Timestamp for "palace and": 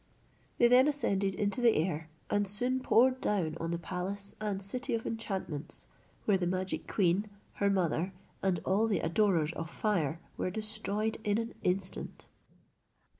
3.77-4.59